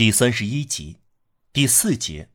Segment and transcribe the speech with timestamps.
[0.00, 0.96] 第三十一集，
[1.52, 2.30] 第四节，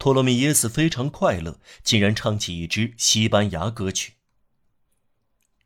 [0.00, 4.14] 托罗米耶斯非常快乐，竟然唱起一支西班牙歌曲。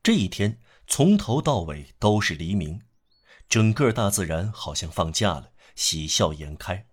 [0.03, 2.83] 这一天从头到尾都是黎明，
[3.49, 6.85] 整个大自然好像放假了，喜笑颜开。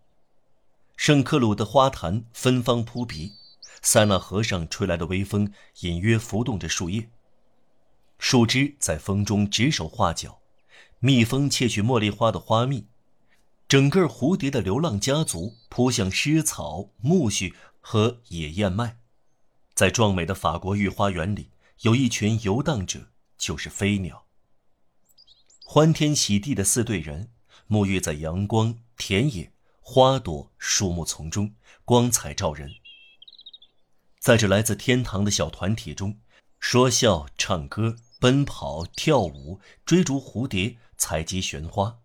[0.96, 3.34] 圣克鲁的花坛芬芳扑鼻，
[3.82, 5.52] 塞纳河上吹来的微风
[5.82, 7.10] 隐约浮动着树叶，
[8.18, 10.40] 树枝在风中指手画脚，
[11.00, 12.88] 蜜蜂窃取茉莉花的花蜜，
[13.74, 19.00] 整个蝴蝶的流浪家族扑向湿草、苜蓿和野燕麦。
[19.74, 21.50] 在壮美的法国御花园里，
[21.82, 24.26] 有一群游荡者，就是飞鸟。
[25.66, 27.32] 欢天喜地的四队人
[27.68, 29.52] 沐浴在阳光、田野。
[29.82, 32.70] 花朵、树木丛中，光彩照人。
[34.20, 36.20] 在这来自天堂的小团体中，
[36.60, 42.03] 说笑、唱歌、奔跑、跳舞、追逐蝴蝶、采集玄花。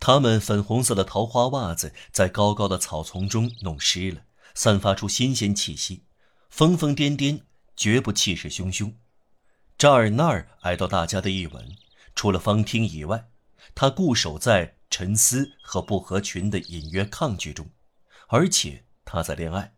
[0.00, 4.22] 他们粉红色的桃花袜子在高高的草丛中弄湿了，
[4.54, 6.02] 散发出新鲜气息，
[6.48, 7.42] 疯疯癫癫，
[7.76, 8.94] 绝不气势汹汹。
[9.78, 11.76] 这儿那儿挨到大家的一吻，
[12.16, 13.28] 除了方汀以外，
[13.76, 14.74] 他固守在。
[14.92, 17.70] 沉思和不合群的隐约抗拒中，
[18.26, 19.76] 而且他在恋爱。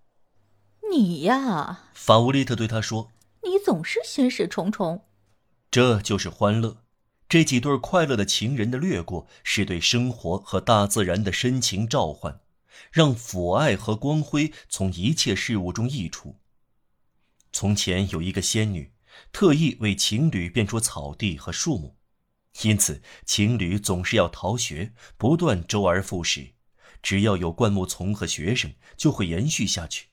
[0.90, 3.10] 你呀，法乌利特对他说
[3.44, 5.04] ：“你总是心事重重。”
[5.70, 6.81] 这就是欢乐。
[7.32, 12.42] 这几对快乐的情人的掠过，是对生活和大自然的深情召唤，
[12.90, 16.36] 让抚爱和光辉从一切事物中溢出。
[17.50, 18.92] 从前有一个仙女，
[19.32, 21.96] 特意为情侣变出草地和树木。
[22.64, 26.50] 因此，情侣总是要逃学，不断周而复始。
[27.02, 30.08] 只要有灌木丛和学生，就会延续下去。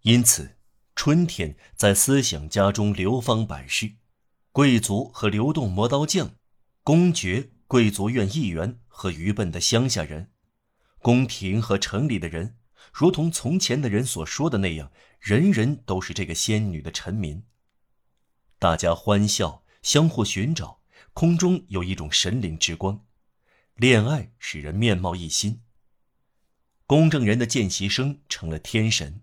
[0.00, 0.56] 因此，
[0.96, 3.96] 春天在思想家中流芳百世。
[4.52, 6.34] 贵族和流动磨刀匠，
[6.82, 10.30] 公爵、贵族院议员和愚笨的乡下人，
[10.98, 12.58] 宫廷和城里的人，
[12.92, 17.44] 如同从前的人所说的那样，人人都是这个仙女的臣民。
[18.58, 20.82] 大家欢笑，相互寻找。
[21.14, 23.06] 空中有一种神灵之光，
[23.76, 25.62] 恋爱使人面貌一新。
[26.86, 29.22] 公证人的见习生成了天神，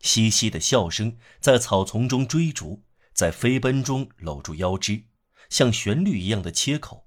[0.00, 2.82] 嘻嘻的笑声在草丛中追逐，
[3.12, 5.04] 在飞奔中搂住腰肢，
[5.48, 7.06] 像旋律一样的切口，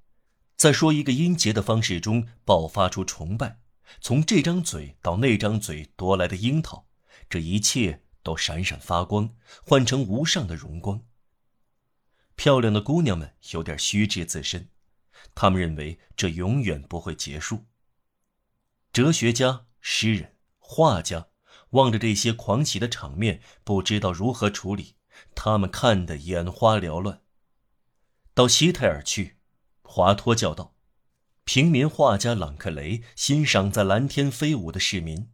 [0.55, 3.59] 在说一个音节的方式中爆发出崇拜。
[4.01, 6.87] 从这张嘴到那张嘴夺来的樱桃，
[7.29, 11.01] 这一切都闪闪发光，换成无上的荣光。
[12.35, 14.69] 漂亮的姑娘们有点虚掷自身，
[15.33, 17.65] 他们认为这永远不会结束。
[18.91, 21.27] 哲学家、诗人、画家
[21.71, 24.95] 望着这些狂喜的场面，不知道如何处理，
[25.33, 27.21] 他们看得眼花缭乱。
[28.33, 29.37] 到西泰尔去，
[29.83, 30.75] 华托叫道
[31.45, 35.29] ：“平民画家朗克雷欣赏在蓝天飞舞的市民。”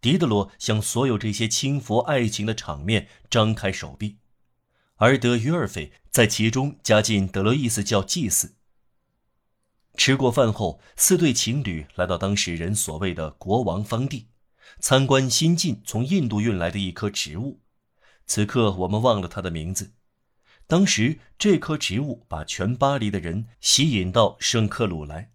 [0.00, 4.18] 狄德罗向所有这些轻浮爱情的场面张开手臂。
[4.96, 8.56] 而德约尔斐在其中加进德罗伊斯教祭祀。
[9.96, 14.28] 吃过饭后，四对情侣来到当事人所谓的国王方地，
[14.78, 17.61] 参观新近从印度运来的一棵植物。
[18.26, 19.92] 此刻我们忘了它的名字。
[20.66, 25.32] 当时这棵植物把全巴黎的人吸引到圣克鲁来。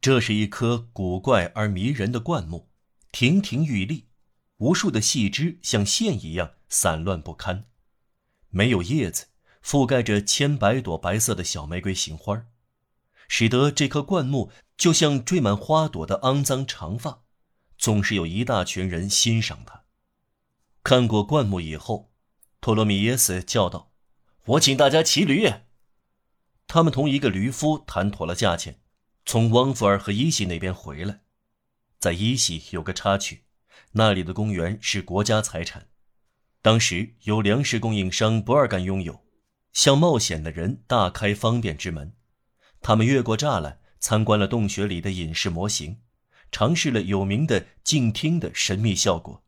[0.00, 2.68] 这是一棵古怪而迷人的灌木，
[3.10, 4.08] 亭亭玉立，
[4.58, 7.64] 无数的细枝像线一样散乱不堪。
[8.50, 9.28] 没有叶子，
[9.64, 12.44] 覆盖着千百朵白色的小玫瑰形花，
[13.26, 17.22] 使得这棵灌木就像缀满花朵的肮脏长发。
[17.78, 19.84] 总是有一大群人欣赏它。
[20.82, 22.12] 看过灌木以后，
[22.64, 23.92] 托罗米耶斯叫道
[24.56, 25.52] ：“我请大家骑驴。”
[26.66, 28.80] 他们同一个驴夫谈妥了价钱，
[29.26, 31.20] 从汪福尔和伊西那边回来。
[31.98, 33.44] 在伊西有个插曲，
[33.92, 35.88] 那里的公园是国家财产。
[36.62, 39.26] 当时有粮食供应商不二敢拥有，
[39.74, 42.14] 向冒险的人大开方便之门。
[42.80, 46.00] 他们越过栅栏，参观了洞穴里的隐士模型，
[46.50, 49.44] 尝试了有名的静听的神秘效果。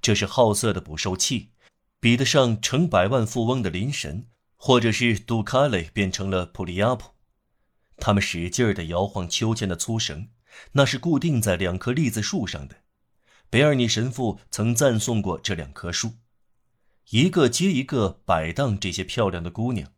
[0.00, 1.50] 这是好色的捕兽器，
[2.06, 7.14] 比得上成百万富翁的林神，或者是杜卡雷变成了普利亚普。
[7.96, 10.28] 他们使劲儿地摇晃秋千的粗绳，
[10.74, 12.76] 那是固定在两棵栗子树上的。
[13.50, 16.12] 贝尔尼神父曾赞颂过这两棵树。
[17.10, 19.90] 一个接一个摆荡这些漂亮的姑娘，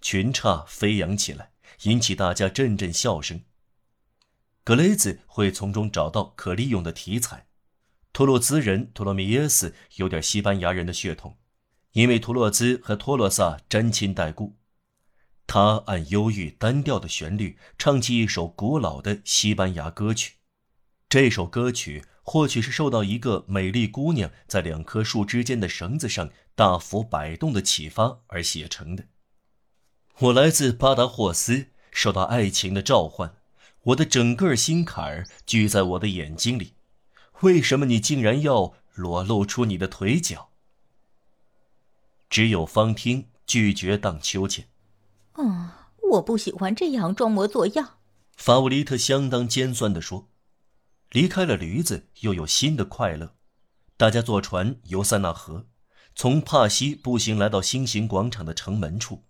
[0.00, 3.42] 群岔飞扬起来，引起大家阵阵笑声。
[4.64, 7.46] 格雷兹会从中找到可利用的题材。
[8.12, 11.38] 托洛兹人托洛米耶斯有点西班牙人的血统，
[11.92, 14.56] 因为托洛兹和托洛萨沾亲带故。
[15.46, 20.36] 他按忧郁单调的旋律唱起一首古老的西班牙歌曲。
[21.08, 29.04] 这首歌曲或许是受到一个美丽姑娘在两棵树之间的绳子上大幅摆动的启发而写成的。
[30.20, 33.34] 我来自巴达霍斯，受到爱情的召唤，
[33.82, 36.74] 我的整个心坎儿聚在我的眼睛里。
[37.40, 40.51] 为什么你竟然要裸露出你的腿脚？
[42.32, 44.66] 只有方汀拒绝荡秋千。
[45.34, 45.68] 嗯，
[46.12, 47.98] 我不喜欢这样装模作样。
[48.38, 50.30] 法乌利特相当尖酸地说
[51.12, 53.34] ：“离开了驴子，又有新的快乐。
[53.98, 55.66] 大家坐船游塞纳河，
[56.14, 59.24] 从帕西步行来到星形广场的城门处。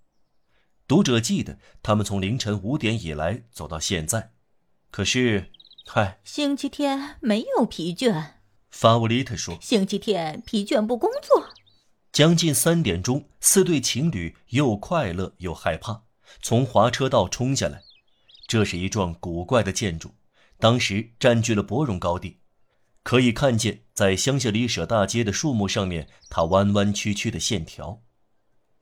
[0.86, 4.32] 读者记得，他们从凌晨五点以来走到现在。
[4.92, 5.50] 可是，
[5.86, 8.34] 嗨，星期天没有疲倦。”
[8.70, 11.48] 法乌利特说：“星期天疲倦不工作。”
[12.12, 16.02] 将近三点钟，四对情侣又快乐又害怕，
[16.42, 17.82] 从滑车道冲下来。
[18.46, 20.14] 这是一幢古怪的建筑，
[20.58, 22.36] 当时占据了博荣高地，
[23.02, 28.02] 可以看见在香榭丽舍大街的树木上面，它弯弯曲曲的线条。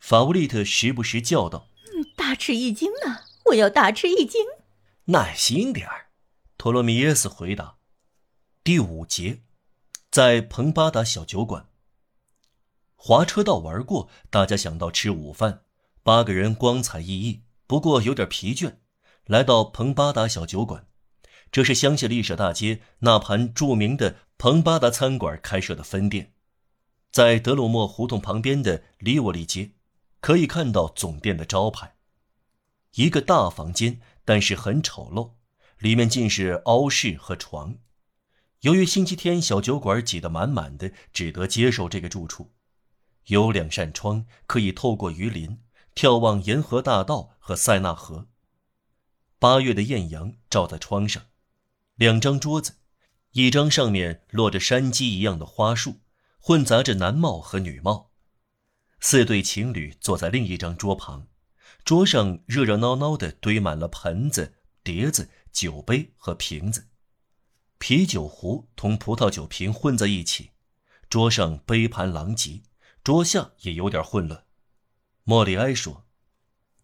[0.00, 1.68] 法乌利特时不时叫道
[2.16, 3.20] ：“大吃一惊呢！
[3.50, 4.42] 我要大吃一惊。”
[5.06, 6.06] 耐心点儿，
[6.58, 7.76] 托罗米耶斯回答。
[8.64, 9.42] 第五节，
[10.10, 11.69] 在彭巴达小酒馆。
[13.02, 15.62] 滑车道玩过，大家想到吃午饭。
[16.02, 18.75] 八个人光彩熠熠，不过有点疲倦。
[19.25, 20.87] 来到彭巴达小酒馆，
[21.50, 26.35] 这是香榭丽舍大街那盘著名的彭巴达餐馆开设的分店，
[27.11, 29.70] 在德鲁莫胡同旁边的里沃利街，
[30.20, 31.97] 可以看到总店的招牌。
[32.97, 35.31] 一个大房间，但是很丑陋，
[35.79, 37.79] 里面尽是凹室和床。
[38.61, 42.52] 由于星期天小酒馆挤得满满的，只得接受这个住处。
[43.30, 45.62] 有两扇窗，可以透过鱼鳞
[45.94, 48.26] 眺望沿河大道和塞纳河。
[49.38, 51.22] 八月的艳阳照在窗上，
[51.94, 52.78] 两张桌子，
[53.30, 56.00] 一张上面落着山鸡一样的花束，
[56.40, 58.10] 混杂着男帽和女帽。
[58.98, 61.28] 四对情侣坐在另一张桌旁，
[61.84, 66.88] 桌上热热闹闹的堆满了盆子、碟子、酒杯和瓶子，
[67.78, 70.50] 啤酒壶同葡萄酒瓶混在一起，
[71.08, 72.62] 桌上杯盘狼藉。
[73.02, 74.44] 桌下也有点混乱，
[75.25, 76.06] 莫里埃说：“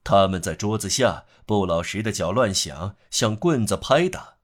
[0.02, 4.38] 他们在桌子下不老实的脚乱响，像棍子拍打。”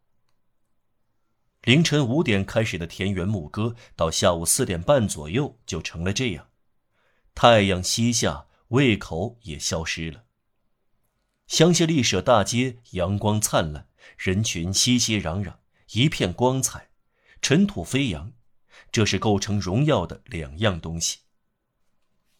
[1.63, 6.49] 凌晨五点开始的田园牧歌，到下午四点半左右就成了这样。
[7.35, 10.25] 太阳西下，胃口也消失了。
[11.47, 13.89] 香榭丽舍大街阳光灿烂，
[14.19, 15.55] 人群熙熙攘攘，
[15.93, 16.91] 一片光彩，
[17.41, 18.33] 尘土飞扬，
[18.91, 21.21] 这是构成荣耀的两样东西。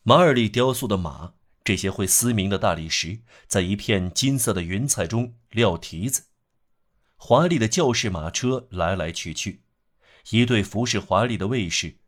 [0.05, 6.25] 马尔利雕塑的马，这些会嘶鸣的大理石，在一片金色的云彩中撂蹄子。
[7.17, 9.63] 华丽的教士马车来来去去，
[10.31, 11.99] 一队服饰华丽的卫士，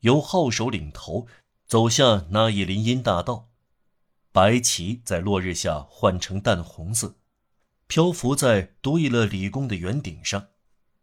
[0.00, 1.28] 由号手领头
[1.68, 3.50] 走向那伊林荫大道。
[4.32, 7.14] 白旗在落日下换成淡红色，
[7.86, 10.48] 漂浮在多伊勒理工的圆顶上。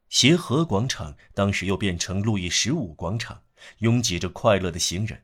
[0.10, 3.44] 协和广场当时又变成路易十五广场，
[3.78, 5.24] 拥挤着快乐的行人。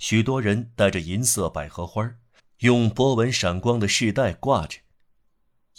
[0.00, 2.14] 许多人带着银色百合花，
[2.60, 4.78] 用波纹闪光的饰带挂着。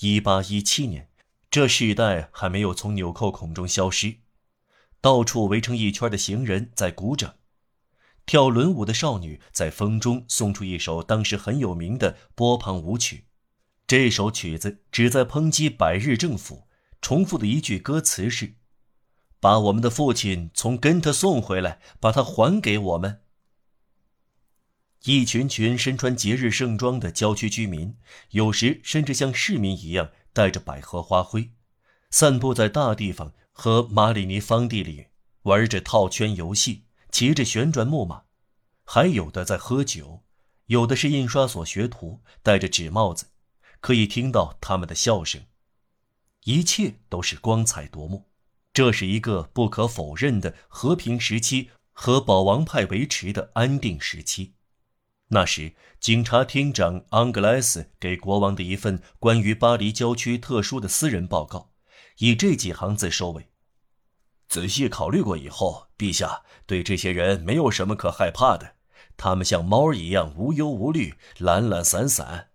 [0.02, 1.10] 一八一七年，
[1.50, 4.18] 这饰带还没有从纽扣孔中消失。
[5.02, 7.38] 到处围成一圈的行人在鼓掌，
[8.28, 13.26] 跳轮舞的少女在风中送出一首当时很有名的波旁舞曲。
[13.88, 16.68] 这首曲子旨在抨击百日政府。
[17.02, 18.54] 重复的一句歌词是
[19.42, 23.22] ：“把我们的父亲从根特送回来，把他还给我们。”
[25.06, 27.96] 一群群身穿节日盛装的郊区居民，
[28.30, 31.50] 有时甚至像市民一样带着百合花灰，
[32.12, 35.08] 散步在大地方和马里尼方地里，
[35.44, 38.26] 玩着套圈游戏，骑着旋转木马，
[38.86, 40.22] 还有的在喝酒，
[40.68, 43.26] 有的是印刷所学徒，戴着纸帽子，
[43.80, 45.42] 可以听到他们的笑声。
[46.44, 48.30] 一切都是光彩夺目，
[48.72, 54.54] 这是一个不可否认的和平时期和保王派维持的安定时期。
[55.34, 61.72] 那时，警察厅长昂格莱斯给国王的一份关于巴黎郊区特殊的私人报告，
[62.18, 63.48] 以这几行字收尾
[64.50, 68.76] ：“仔细考虑过以后，陛下对这些人没有什么可害怕的。
[69.16, 72.50] 他们像猫一样无忧无虑、懒懒散散。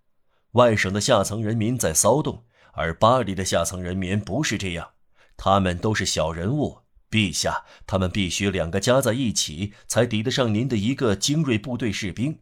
[0.53, 4.91] 外省的下层人民在骚动，而巴黎的下层人民不是这样。
[5.39, 6.81] 他们都是小人物，
[7.11, 12.41] 陛下，他们必须两个加在一起才抵得上您的一个精锐部队士兵。”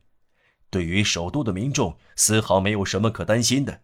[0.75, 3.83] 对于首都的民众，丝毫没有什么可担心的。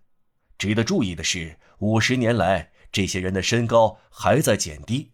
[0.59, 5.13] 值得注意的是，五十年来，这些人的身高还在减低，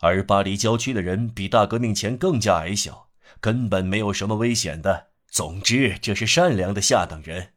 [0.00, 3.08] 而巴黎郊区的人比大革命前更加矮小，
[3.40, 5.12] 根本没有什么危险的。
[5.28, 7.54] 总之，这是善良的下等人。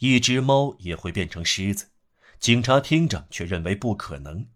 [0.00, 1.86] 一只猫也会变成狮子，
[2.38, 4.48] 警察厅长却认为不可能。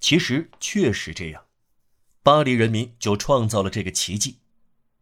[0.00, 1.44] 其实确实这样，
[2.24, 4.40] 巴黎人民就创造了这个奇迹。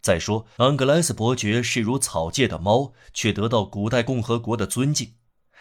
[0.06, 5.14] 再说，安格莱斯伯爵视如草芥的猫，却得到古代共和国的尊敬。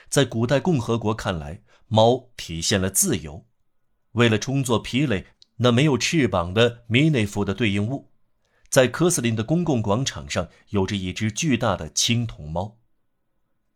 [0.08, 3.48] 在古代共和国看来，猫体现了自由。
[4.12, 5.26] 为了充作皮蕾
[5.56, 8.12] 那没有翅膀的米内夫的对应物，
[8.70, 12.78] 在科斯林的公共广场上有着一只巨大的青铜猫。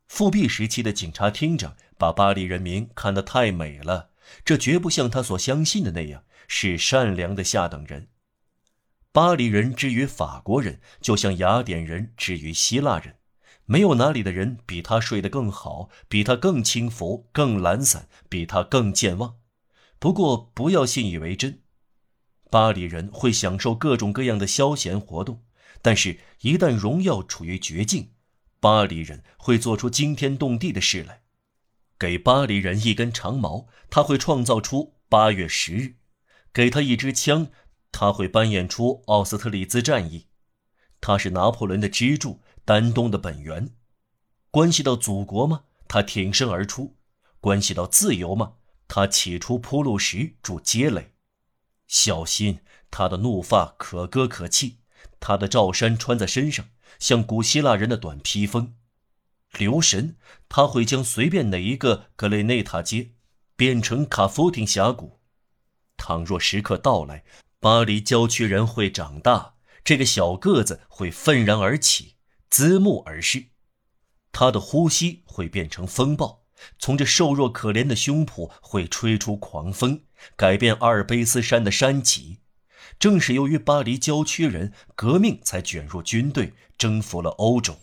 [0.07, 4.11] 复辟时期的警察厅长把巴黎人民看得太美了，
[4.45, 8.09] 这绝不像他所相信的那样是善良的下等人。
[9.19, 13.17] 巴黎人之于法国人，就像雅典人之于希腊人。
[13.65, 19.35] 没有哪里的人比他睡得更好，比他更轻浮、更懒散，比他更健忘。
[19.99, 21.59] 不过不要信以为真。
[22.49, 25.43] 巴黎人会享受各种各样的消闲活动，
[25.81, 28.11] 但是，一旦荣耀处于绝境，
[28.61, 31.23] 巴黎人会做出惊天动地的事来。
[31.99, 35.95] 给巴黎人一根长矛，他会创造出八月十日；
[36.53, 37.49] 给他一支枪，
[37.91, 40.27] 他会扮演出奥斯特里兹战役。
[41.01, 42.41] 他是拿破仑的支柱。
[42.65, 43.73] 丹东的本源，
[44.51, 45.63] 关系到祖国吗？
[45.87, 46.97] 他挺身而出。
[47.39, 48.57] 关系到自由吗？
[48.87, 51.15] 他起初铺路石，筑街垒。
[51.87, 52.59] 小心，
[52.91, 54.81] 他的怒发可歌可泣，
[55.19, 56.67] 他的罩衫穿在身上
[56.99, 58.75] 像古希腊人的短披风。
[59.57, 60.15] 留神，
[60.47, 63.13] 他会将随便哪一个格雷内塔街
[63.55, 65.19] 变成卡夫廷峡谷。
[65.97, 67.23] 倘若时刻到来，
[67.61, 72.15] 巴黎郊区人会长大，这个小个子会愤然而起。
[72.49, 73.47] 自目而视，
[74.31, 76.45] 他的呼吸会变成风暴，
[76.79, 80.05] 从这瘦弱可怜的胸脯会吹出狂风，
[80.37, 82.39] 改变阿尔卑斯山的山脊。
[82.97, 87.77] 正是由于巴黎郊区人革命，才卷入军队，征服了欧洲。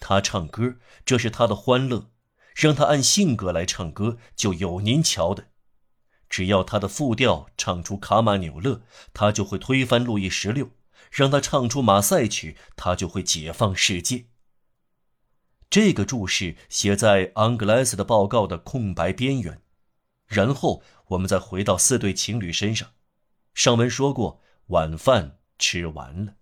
[0.00, 2.10] 他唱歌，这是他的欢乐，
[2.56, 5.51] 让他按性格来唱歌，就有您瞧的。
[6.32, 8.80] 只要他的复调唱出卡马纽勒，
[9.12, 10.70] 他就会推翻路易十六。
[11.10, 14.28] 让他唱出马赛曲，他就会解放世界。
[15.68, 19.60] 这个注释写在昂格莱斯的报告的空白边缘，
[20.26, 22.92] 然后我们再回到四对情侣身上。
[23.52, 26.36] 上文说过，晚饭吃完了。